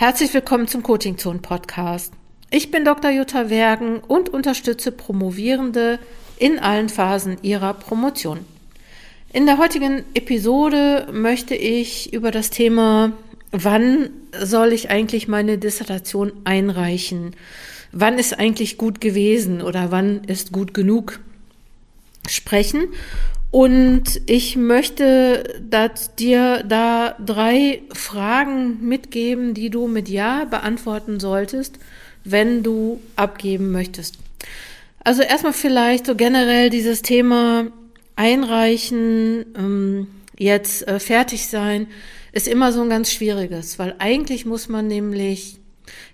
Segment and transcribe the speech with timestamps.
[0.00, 2.14] Herzlich willkommen zum Coaching Zone Podcast.
[2.50, 3.10] Ich bin Dr.
[3.10, 5.98] Jutta Wergen und unterstütze Promovierende
[6.38, 8.46] in allen Phasen ihrer Promotion.
[9.30, 13.12] In der heutigen Episode möchte ich über das Thema,
[13.50, 14.08] wann
[14.42, 17.36] soll ich eigentlich meine Dissertation einreichen?
[17.92, 21.20] Wann ist eigentlich gut gewesen oder wann ist gut genug
[22.26, 22.88] sprechen
[23.50, 25.60] und ich möchte
[26.18, 31.78] dir da drei Fragen mitgeben, die du mit Ja beantworten solltest,
[32.24, 34.18] wenn du abgeben möchtest.
[35.02, 37.66] Also erstmal vielleicht so generell dieses Thema
[38.16, 40.06] einreichen, ähm,
[40.38, 41.86] jetzt äh, fertig sein,
[42.32, 45.59] ist immer so ein ganz schwieriges, weil eigentlich muss man nämlich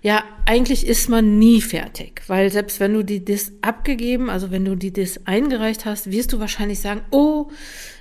[0.01, 4.65] ja, eigentlich ist man nie fertig, weil selbst wenn du die Dis abgegeben, also wenn
[4.65, 7.47] du die Dis eingereicht hast, wirst du wahrscheinlich sagen, oh,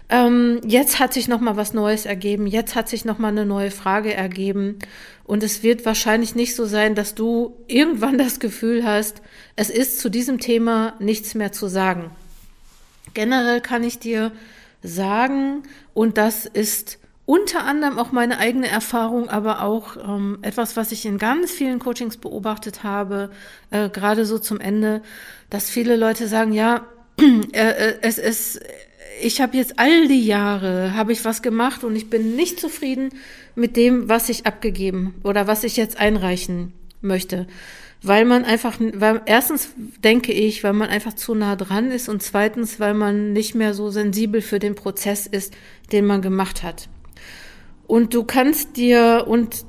[0.08, 3.44] ähm, jetzt hat sich noch mal was Neues ergeben, jetzt hat sich noch mal eine
[3.44, 4.78] neue Frage ergeben
[5.24, 9.20] und es wird wahrscheinlich nicht so sein, dass du irgendwann das Gefühl hast,
[9.56, 12.10] es ist zu diesem Thema nichts mehr zu sagen.
[13.14, 14.30] Generell kann ich dir
[14.82, 20.92] sagen, und das ist unter anderem auch meine eigene Erfahrung, aber auch ähm, etwas, was
[20.92, 23.30] ich in ganz vielen Coachings beobachtet habe,
[23.72, 25.02] äh, gerade so zum Ende,
[25.50, 26.86] dass viele Leute sagen, ja,
[27.52, 28.60] äh, äh, es ist,
[29.20, 33.10] ich habe jetzt all die Jahre, habe ich was gemacht und ich bin nicht zufrieden
[33.56, 37.48] mit dem, was ich abgegeben oder was ich jetzt einreichen möchte.
[38.02, 39.70] Weil man einfach, weil erstens
[40.04, 43.74] denke ich, weil man einfach zu nah dran ist und zweitens, weil man nicht mehr
[43.74, 45.54] so sensibel für den Prozess ist,
[45.90, 46.88] den man gemacht hat.
[47.86, 49.64] Und du kannst dir, und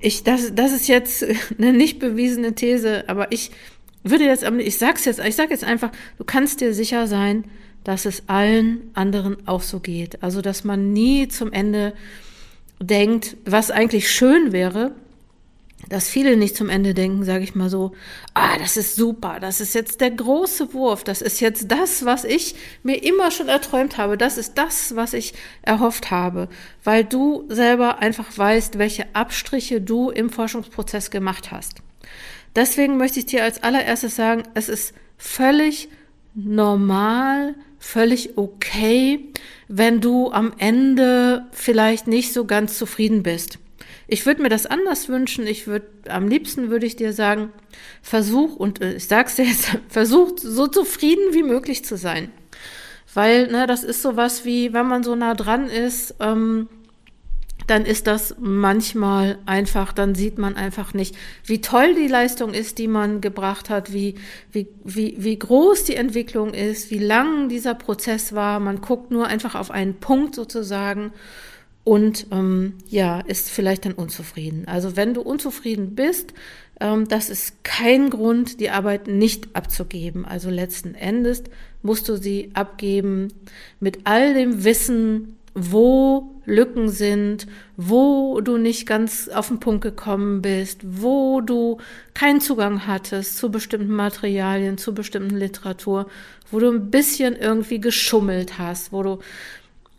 [0.00, 1.24] ich, das, das ist jetzt
[1.58, 3.50] eine nicht bewiesene These, aber ich
[4.02, 7.44] würde jetzt, ich sag's jetzt, ich sag jetzt einfach, du kannst dir sicher sein,
[7.84, 10.22] dass es allen anderen auch so geht.
[10.22, 11.94] Also, dass man nie zum Ende
[12.80, 14.94] denkt, was eigentlich schön wäre,
[15.88, 17.92] dass viele nicht zum Ende denken, sage ich mal so,
[18.34, 22.24] ah, das ist super, das ist jetzt der große Wurf, das ist jetzt das, was
[22.24, 26.48] ich mir immer schon erträumt habe, das ist das, was ich erhofft habe,
[26.82, 31.82] weil du selber einfach weißt, welche Abstriche du im Forschungsprozess gemacht hast.
[32.56, 35.88] Deswegen möchte ich dir als allererstes sagen, es ist völlig
[36.34, 39.32] normal, völlig okay,
[39.68, 43.58] wenn du am Ende vielleicht nicht so ganz zufrieden bist.
[44.06, 45.46] Ich würde mir das anders wünschen.
[45.46, 47.52] Ich würde, am liebsten würde ich dir sagen,
[48.02, 52.30] versuch, und äh, ich sag's dir jetzt, versuch so zufrieden wie möglich zu sein.
[53.12, 56.68] Weil, ne, das ist sowas wie, wenn man so nah dran ist, ähm,
[57.66, 62.78] dann ist das manchmal einfach, dann sieht man einfach nicht, wie toll die Leistung ist,
[62.78, 64.16] die man gebracht hat, wie,
[64.52, 68.60] wie, wie, wie groß die Entwicklung ist, wie lang dieser Prozess war.
[68.60, 71.12] Man guckt nur einfach auf einen Punkt sozusagen
[71.84, 74.64] und ähm, ja, ist vielleicht dann unzufrieden.
[74.66, 76.32] Also wenn du unzufrieden bist,
[76.80, 80.24] ähm, das ist kein Grund, die Arbeit nicht abzugeben.
[80.24, 81.44] Also letzten Endes
[81.82, 83.32] musst du sie abgeben
[83.80, 87.46] mit all dem Wissen, wo Lücken sind,
[87.76, 91.78] wo du nicht ganz auf den Punkt gekommen bist, wo du
[92.12, 96.06] keinen Zugang hattest zu bestimmten Materialien, zu bestimmten Literatur,
[96.50, 99.18] wo du ein bisschen irgendwie geschummelt hast, wo du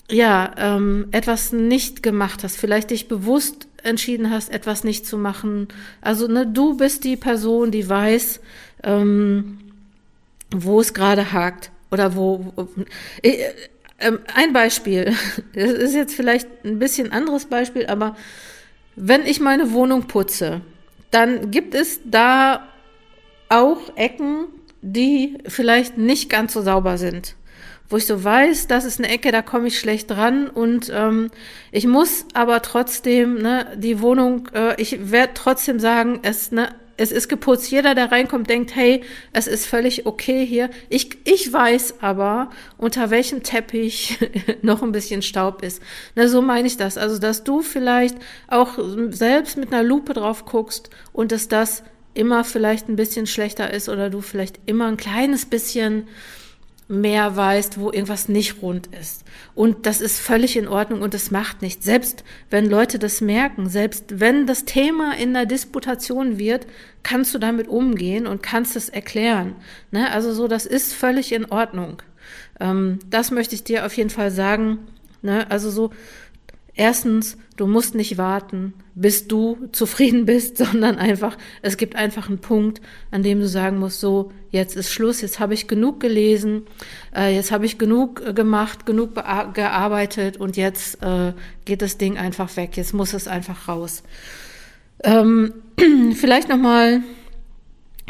[0.09, 5.67] ja, ähm, etwas nicht gemacht hast, vielleicht dich bewusst entschieden hast, etwas nicht zu machen.
[6.01, 8.39] Also ne, du bist die Person, die weiß,
[8.83, 9.59] ähm,
[10.51, 12.53] wo es gerade hakt oder wo.
[12.55, 12.67] wo
[13.21, 13.45] äh,
[13.97, 15.15] äh, ein Beispiel,
[15.53, 18.15] das ist jetzt vielleicht ein bisschen anderes Beispiel, aber
[18.95, 20.61] wenn ich meine Wohnung putze,
[21.11, 22.67] dann gibt es da
[23.49, 24.47] auch Ecken,
[24.81, 27.35] die vielleicht nicht ganz so sauber sind
[27.89, 31.29] wo ich so weiß, das ist eine Ecke, da komme ich schlecht dran und ähm,
[31.71, 37.11] ich muss aber trotzdem ne, die Wohnung, äh, ich werde trotzdem sagen, es ne, es
[37.11, 37.69] ist geputzt.
[37.71, 39.03] Jeder, der reinkommt, denkt, hey,
[39.33, 40.69] es ist völlig okay hier.
[40.89, 44.17] Ich, ich weiß aber, unter welchem Teppich
[44.61, 45.81] noch ein bisschen Staub ist.
[46.15, 46.97] Na, so meine ich das.
[46.97, 48.17] Also, dass du vielleicht
[48.47, 48.79] auch
[49.09, 51.83] selbst mit einer Lupe drauf guckst und dass das
[52.13, 56.07] immer vielleicht ein bisschen schlechter ist oder du vielleicht immer ein kleines bisschen
[56.87, 59.23] mehr weißt, wo irgendwas nicht rund ist.
[59.55, 61.83] Und das ist völlig in Ordnung und das macht nichts.
[61.83, 66.67] Selbst wenn Leute das merken, selbst wenn das Thema in der Disputation wird,
[67.01, 69.55] kannst du damit umgehen und kannst es erklären.
[69.91, 70.11] Ne?
[70.11, 72.01] Also so, das ist völlig in Ordnung.
[72.59, 74.79] Ähm, das möchte ich dir auf jeden Fall sagen.
[75.23, 75.49] Ne?
[75.49, 75.91] Also so,
[76.75, 82.39] Erstens, du musst nicht warten, bis du zufrieden bist, sondern einfach, es gibt einfach einen
[82.39, 82.81] Punkt,
[83.11, 86.63] an dem du sagen musst, so, jetzt ist Schluss, jetzt habe ich genug gelesen,
[87.15, 91.33] äh, jetzt habe ich genug äh, gemacht, genug gearbeitet und jetzt äh,
[91.63, 94.03] geht das Ding einfach weg, jetzt muss es einfach raus.
[95.03, 95.53] Ähm,
[96.15, 97.01] vielleicht nochmal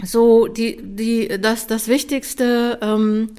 [0.04, 3.30] so die, die, das, das Wichtigste ähm,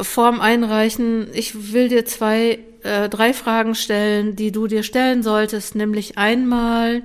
[0.00, 1.28] vorm Einreichen.
[1.32, 7.02] Ich will dir zwei, äh, drei Fragen stellen, die du dir stellen solltest, nämlich einmal,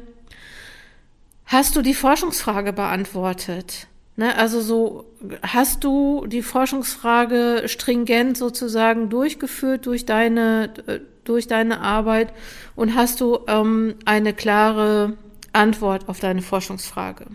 [1.46, 3.88] hast du die Forschungsfrage beantwortet?
[4.16, 5.06] Ne, also so
[5.42, 12.34] hast du die Forschungsfrage stringent sozusagen durchgeführt durch deine äh, durch deine Arbeit
[12.76, 15.18] und hast du ähm, eine klare
[15.54, 17.26] Antwort auf deine Forschungsfrage.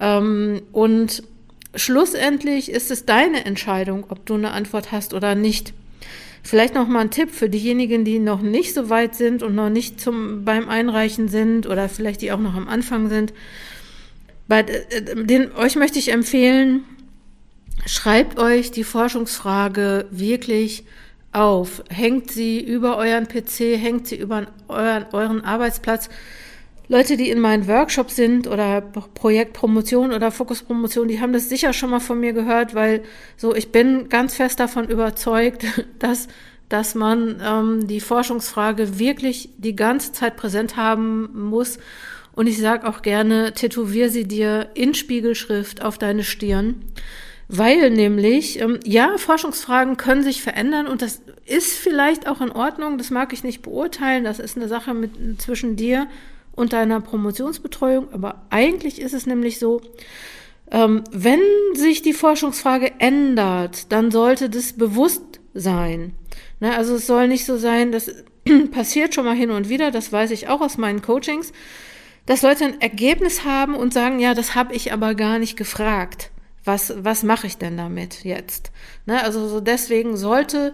[0.00, 1.22] Ähm, und
[1.74, 5.74] schlussendlich ist es deine Entscheidung, ob du eine Antwort hast oder nicht.
[6.42, 9.70] Vielleicht noch mal ein Tipp für diejenigen, die noch nicht so weit sind und noch
[9.70, 13.32] nicht zum, beim Einreichen sind oder vielleicht die auch noch am Anfang sind.
[14.48, 16.84] Bei äh, den, euch möchte ich empfehlen,
[17.86, 20.84] schreibt euch die Forschungsfrage wirklich
[21.30, 21.84] auf.
[21.88, 26.08] Hängt sie über euren PC, hängt sie über euren, euren Arbeitsplatz.
[26.92, 31.88] Leute, die in meinen Workshops sind oder Projektpromotion oder Fokuspromotion, die haben das sicher schon
[31.88, 33.02] mal von mir gehört, weil
[33.38, 35.64] so ich bin ganz fest davon überzeugt,
[35.98, 36.28] dass
[36.68, 41.78] dass man ähm, die Forschungsfrage wirklich die ganze Zeit präsent haben muss
[42.34, 46.84] und ich sage auch gerne, tätowier sie dir in Spiegelschrift auf deine Stirn.
[47.48, 52.98] Weil nämlich, ähm, ja, Forschungsfragen können sich verändern und das ist vielleicht auch in Ordnung,
[52.98, 56.06] das mag ich nicht beurteilen, das ist eine Sache mit, zwischen dir
[56.54, 59.80] und deiner Promotionsbetreuung, aber eigentlich ist es nämlich so,
[60.70, 61.40] ähm, wenn
[61.74, 66.14] sich die Forschungsfrage ändert, dann sollte das bewusst sein.
[66.60, 68.10] Ne, also es soll nicht so sein, das
[68.70, 71.52] passiert schon mal hin und wieder, das weiß ich auch aus meinen Coachings,
[72.26, 76.30] dass Leute ein Ergebnis haben und sagen, ja, das habe ich aber gar nicht gefragt.
[76.64, 78.70] Was, was mache ich denn damit jetzt?
[79.06, 80.72] Ne, also so deswegen sollte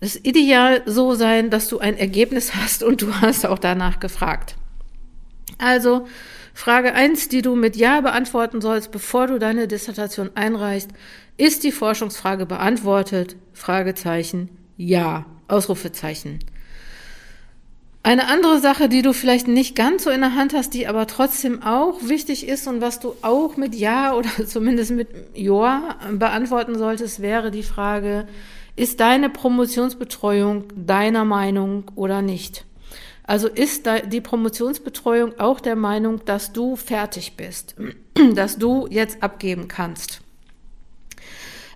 [0.00, 4.56] es ideal so sein, dass du ein Ergebnis hast und du hast auch danach gefragt.
[5.58, 6.06] Also
[6.54, 10.90] Frage eins, die du mit Ja beantworten sollst, bevor du deine Dissertation einreichst,
[11.36, 13.36] ist die Forschungsfrage beantwortet?
[13.52, 15.26] Fragezeichen Ja.
[15.48, 16.38] Ausrufezeichen.
[18.04, 21.06] Eine andere Sache, die du vielleicht nicht ganz so in der Hand hast, die aber
[21.06, 26.76] trotzdem auch wichtig ist und was du auch mit Ja oder zumindest mit Ja beantworten
[26.76, 28.26] solltest, wäre die Frage,
[28.74, 32.64] ist deine Promotionsbetreuung deiner Meinung oder nicht?
[33.24, 37.76] Also ist die Promotionsbetreuung auch der Meinung, dass du fertig bist,
[38.34, 40.20] dass du jetzt abgeben kannst?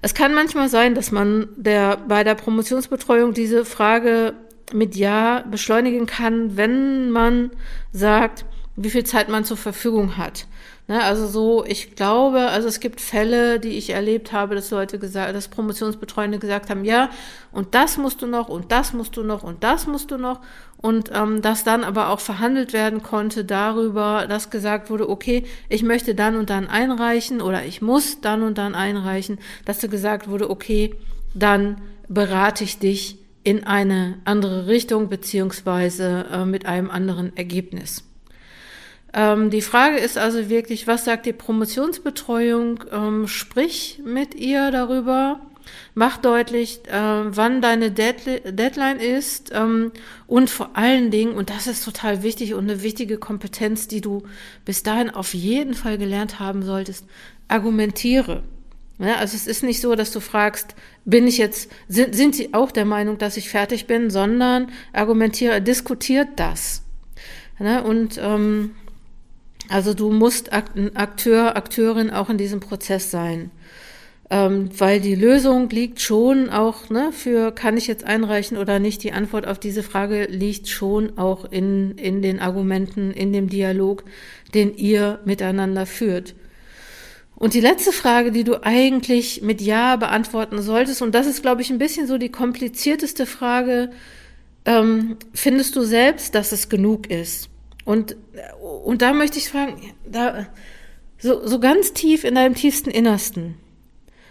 [0.02, 4.34] Es kann manchmal sein, dass man der, bei der Promotionsbetreuung diese Frage
[4.72, 7.50] mit Ja beschleunigen kann, wenn man
[7.92, 8.44] sagt,
[8.76, 10.46] wie viel Zeit man zur Verfügung hat.
[10.88, 15.00] Ne, also so, ich glaube, also es gibt Fälle, die ich erlebt habe, dass Leute
[15.00, 17.10] gesagt, dass Promotionsbetreuende gesagt haben, ja,
[17.50, 20.40] und das musst du noch, und das musst du noch, und das musst du noch,
[20.78, 25.82] und ähm, dass dann aber auch verhandelt werden konnte darüber, dass gesagt wurde, okay, ich
[25.82, 30.28] möchte dann und dann einreichen oder ich muss dann und dann einreichen, dass da gesagt
[30.28, 30.94] wurde, okay,
[31.34, 38.04] dann berate ich dich in eine andere Richtung beziehungsweise äh, mit einem anderen Ergebnis.
[39.14, 42.84] Ähm, die Frage ist also wirklich, was sagt die Promotionsbetreuung?
[42.92, 45.40] Ähm, sprich mit ihr darüber,
[45.94, 49.92] mach deutlich, äh, wann deine Deadli Deadline ist ähm,
[50.26, 54.22] und vor allen Dingen, und das ist total wichtig und eine wichtige Kompetenz, die du
[54.64, 57.04] bis dahin auf jeden Fall gelernt haben solltest,
[57.48, 58.42] argumentiere.
[58.98, 62.54] Ja, also es ist nicht so, dass du fragst, bin ich jetzt, sind, sind sie
[62.54, 66.82] auch der Meinung, dass ich fertig bin, sondern argumentiere, diskutiert das.
[67.58, 68.74] Ja, und ähm,
[69.68, 73.50] also du musst Akteur, Akteurin auch in diesem Prozess sein.
[74.28, 79.04] Ähm, weil die Lösung liegt schon auch ne, für, kann ich jetzt einreichen oder nicht,
[79.04, 84.04] die Antwort auf diese Frage liegt schon auch in, in den Argumenten, in dem Dialog,
[84.52, 86.34] den ihr miteinander führt.
[87.36, 91.62] Und die letzte Frage, die du eigentlich mit Ja beantworten solltest, und das ist, glaube
[91.62, 93.90] ich, ein bisschen so die komplizierteste Frage,
[94.64, 97.48] ähm, findest du selbst, dass es genug ist?
[97.84, 98.16] Und,
[98.84, 99.76] und da möchte ich fragen,
[100.10, 100.46] da,
[101.18, 103.54] so, so ganz tief in deinem tiefsten Innersten,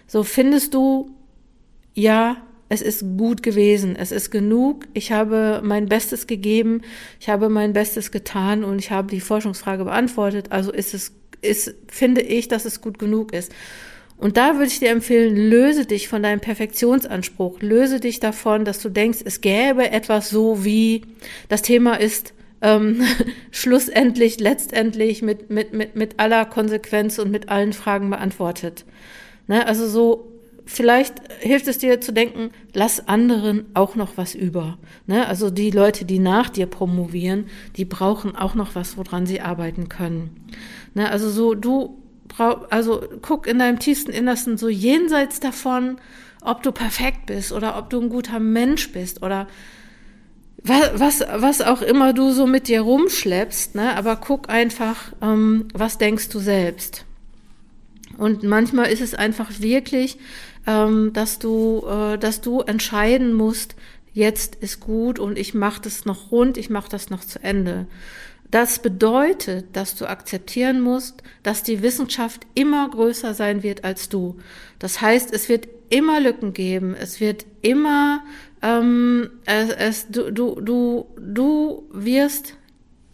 [0.06, 1.10] so findest du,
[1.94, 2.36] ja,
[2.68, 6.82] es ist gut gewesen, es ist genug, ich habe mein Bestes gegeben,
[7.20, 11.74] ich habe mein Bestes getan und ich habe die Forschungsfrage beantwortet, also ist es ist,
[11.88, 13.52] finde ich, dass es gut genug ist.
[14.18, 18.80] Und da würde ich dir empfehlen, löse dich von deinem Perfektionsanspruch, löse dich davon, dass
[18.80, 21.02] du denkst, es gäbe etwas so wie,
[21.48, 22.32] das Thema ist
[22.62, 23.02] ähm,
[23.50, 28.86] schlussendlich, letztendlich mit, mit, mit, mit aller Konsequenz und mit allen Fragen beantwortet.
[29.46, 29.66] Ne?
[29.66, 30.32] Also so,
[30.64, 34.78] vielleicht hilft es dir zu denken, lass anderen auch noch was über.
[35.06, 35.26] Ne?
[35.26, 39.88] Also die Leute, die nach dir promovieren, die brauchen auch noch was, woran sie arbeiten
[39.88, 40.48] können.
[40.94, 41.10] Ne?
[41.10, 45.98] Also so, du brauch, also guck in deinem tiefsten Innersten so jenseits davon,
[46.42, 49.46] ob du perfekt bist oder ob du ein guter Mensch bist oder
[50.62, 53.94] was, was, auch immer du so mit dir rumschleppst, ne?
[53.94, 57.04] aber guck einfach, ähm, was denkst du selbst.
[58.18, 60.18] Und manchmal ist es einfach wirklich,
[60.66, 63.76] ähm, dass du, äh, dass du entscheiden musst,
[64.12, 67.86] jetzt ist gut und ich mache das noch rund, ich mache das noch zu Ende.
[68.50, 74.36] Das bedeutet, dass du akzeptieren musst, dass die Wissenschaft immer größer sein wird als du.
[74.78, 78.22] Das heißt, es wird immer Lücken geben, es wird immer
[78.62, 82.54] ähm, es, es, du, du, du, du wirst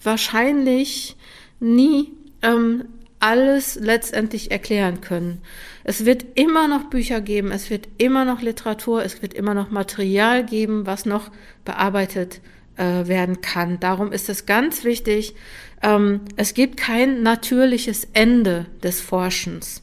[0.02, 1.16] wahrscheinlich
[1.60, 2.84] nie ähm,
[3.22, 5.40] alles letztendlich erklären können.
[5.84, 9.70] Es wird immer noch Bücher geben, es wird immer noch Literatur, es wird immer noch
[9.70, 11.30] Material geben, was noch
[11.64, 12.40] bearbeitet
[12.76, 13.78] äh, werden kann.
[13.78, 15.36] Darum ist es ganz wichtig,
[15.82, 19.82] ähm, es gibt kein natürliches Ende des Forschens,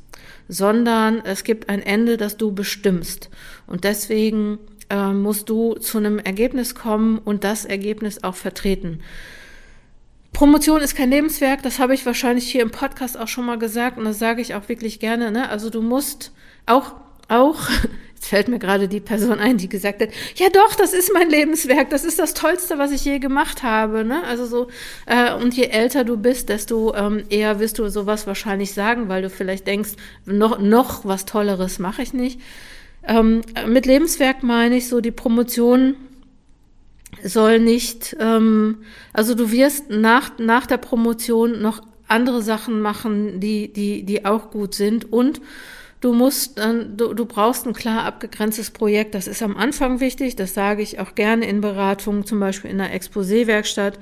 [0.49, 3.29] sondern es gibt ein Ende, das du bestimmst.
[3.67, 8.99] Und deswegen äh, musst du zu einem Ergebnis kommen und das Ergebnis auch vertreten.
[10.33, 13.97] Promotion ist kein Lebenswerk, das habe ich wahrscheinlich hier im Podcast auch schon mal gesagt
[13.97, 15.31] und das sage ich auch wirklich gerne.
[15.31, 15.49] Ne?
[15.49, 16.31] Also du musst
[16.65, 16.95] auch,
[17.27, 17.59] auch,
[18.15, 21.29] jetzt fällt mir gerade die Person ein, die gesagt hat, ja doch, das ist mein
[21.29, 24.05] Lebenswerk, das ist das Tollste, was ich je gemacht habe.
[24.05, 24.23] Ne?
[24.23, 24.67] Also so,
[25.07, 29.23] äh, und je älter du bist, desto ähm, eher wirst du sowas wahrscheinlich sagen, weil
[29.23, 29.91] du vielleicht denkst,
[30.25, 32.39] noch, noch was Tolleres mache ich nicht.
[33.05, 35.95] Ähm, mit Lebenswerk meine ich so, die Promotion
[37.23, 38.79] soll nicht, ähm,
[39.13, 44.51] also du wirst nach, nach der Promotion noch andere Sachen machen, die, die, die auch
[44.51, 45.41] gut sind und
[46.01, 49.15] du musst, du, du brauchst ein klar abgegrenztes Projekt.
[49.15, 50.35] Das ist am Anfang wichtig.
[50.35, 53.99] Das sage ich auch gerne in Beratungen, zum Beispiel in der Exposé-Werkstatt.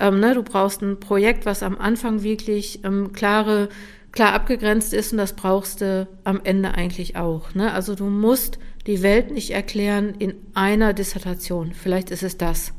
[0.00, 3.68] Ähm, ne, du brauchst ein Projekt, was am Anfang wirklich ähm, klare
[4.12, 7.54] klar abgegrenzt ist und das brauchst du am Ende eigentlich auch.
[7.54, 7.72] Ne?
[7.72, 11.72] Also du musst die Welt nicht erklären in einer Dissertation.
[11.72, 12.72] Vielleicht ist es das.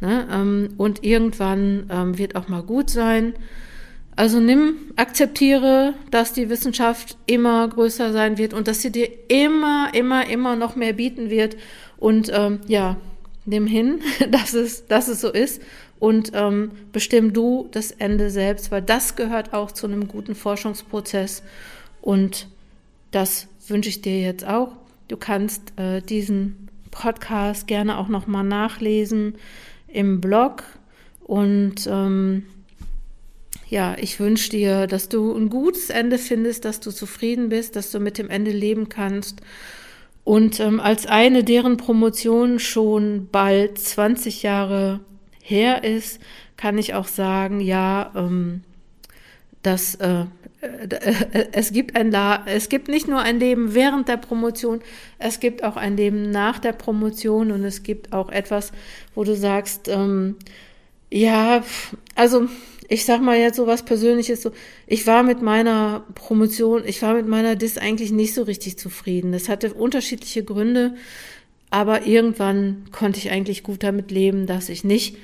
[0.00, 0.26] Ne?
[0.30, 3.34] Ähm, und irgendwann ähm, wird auch mal gut sein.
[4.14, 9.90] Also nimm, akzeptiere, dass die Wissenschaft immer größer sein wird und dass sie dir immer,
[9.94, 11.56] immer, immer noch mehr bieten wird.
[11.98, 12.96] Und ähm, ja,
[13.46, 15.62] nimm hin, dass es, dass es so ist
[15.98, 21.44] und ähm, bestimm du das Ende selbst, weil das gehört auch zu einem guten Forschungsprozess
[22.00, 22.48] und
[23.12, 24.72] das wünsche ich dir jetzt auch.
[25.12, 29.34] Du kannst äh, diesen Podcast gerne auch nochmal nachlesen
[29.86, 30.64] im Blog
[31.20, 32.44] und ähm,
[33.68, 37.90] ja, ich wünsche dir, dass du ein gutes Ende findest, dass du zufrieden bist, dass
[37.90, 39.42] du mit dem Ende leben kannst.
[40.24, 45.00] Und ähm, als eine, deren Promotion schon bald 20 Jahre
[45.42, 46.20] her ist,
[46.56, 48.62] kann ich auch sagen, ja, ähm,
[49.62, 50.24] dass äh,
[50.60, 54.80] äh, es gibt ein La es gibt nicht nur ein Leben während der Promotion,
[55.18, 58.72] es gibt auch ein Leben nach der Promotion und es gibt auch etwas,
[59.14, 60.36] wo du sagst, ähm,
[61.10, 61.62] ja,
[62.14, 62.48] also
[62.88, 64.52] ich sag mal jetzt so was Persönliches, so,
[64.86, 69.32] ich war mit meiner Promotion, ich war mit meiner Dis eigentlich nicht so richtig zufrieden.
[69.32, 70.94] Das hatte unterschiedliche Gründe,
[71.70, 75.16] aber irgendwann konnte ich eigentlich gut damit leben, dass ich nicht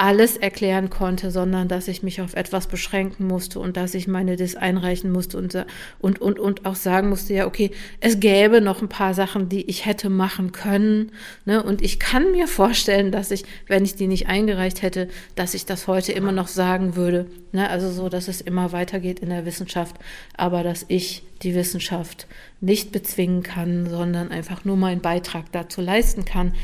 [0.00, 4.36] alles erklären konnte, sondern dass ich mich auf etwas beschränken musste und dass ich meine
[4.36, 5.54] Dis einreichen musste und,
[5.98, 9.68] und, und, und auch sagen musste, ja, okay, es gäbe noch ein paar Sachen, die
[9.68, 11.12] ich hätte machen können.
[11.44, 11.62] Ne?
[11.62, 15.66] Und ich kann mir vorstellen, dass ich, wenn ich die nicht eingereicht hätte, dass ich
[15.66, 17.26] das heute immer noch sagen würde.
[17.52, 17.68] Ne?
[17.68, 19.96] Also so, dass es immer weitergeht in der Wissenschaft,
[20.34, 22.26] aber dass ich die Wissenschaft
[22.62, 26.54] nicht bezwingen kann, sondern einfach nur meinen Beitrag dazu leisten kann.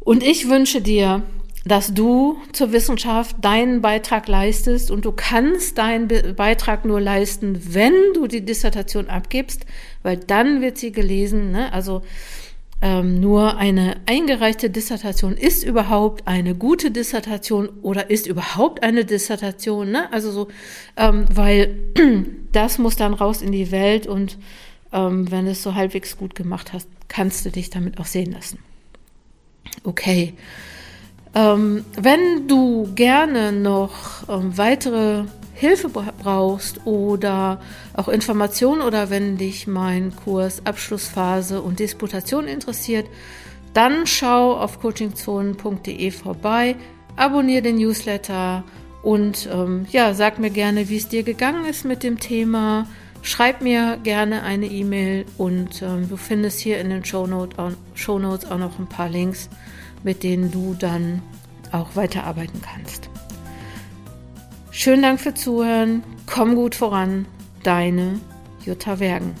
[0.00, 1.22] Und ich wünsche dir,
[1.64, 7.58] dass du zur Wissenschaft deinen Beitrag leistest und du kannst deinen Be Beitrag nur leisten,
[7.74, 9.64] wenn du die Dissertation abgibst,
[10.02, 11.52] weil dann wird sie gelesen.
[11.52, 11.72] Ne?
[11.72, 12.02] Also
[12.82, 19.90] ähm, nur eine eingereichte Dissertation ist überhaupt eine gute Dissertation oder ist überhaupt eine Dissertation.
[19.90, 20.12] Ne?
[20.12, 20.48] Also so,
[20.98, 21.78] ähm, weil
[22.52, 24.36] das muss dann raus in die Welt und
[24.92, 28.32] ähm, wenn du es so halbwegs gut gemacht hast, kannst du dich damit auch sehen
[28.32, 28.58] lassen.
[29.82, 30.34] Okay.
[31.34, 35.24] Ähm, wenn du gerne noch ähm, weitere
[35.54, 37.60] Hilfe brauchst oder
[37.94, 43.06] auch Informationen oder wenn dich mein Kurs Abschlussphase und Disputation interessiert,
[43.72, 46.76] dann schau auf coachingzonen.de vorbei,
[47.16, 48.64] abonniere den Newsletter
[49.02, 52.86] und ähm, ja, sag mir gerne, wie es dir gegangen ist mit dem Thema.
[53.22, 58.18] schreib mir gerne eine E-Mail und ähm, du findest hier in den Show, Note, Show
[58.18, 59.48] Notes auch noch ein paar Links,
[60.04, 61.22] mit denen du dann
[61.72, 63.10] auch weiterarbeiten kannst.
[64.70, 66.04] Schönen Dank für Zuhören.
[66.26, 67.26] Komm gut voran.
[67.62, 68.20] Deine
[68.64, 69.34] Jutta Wergen.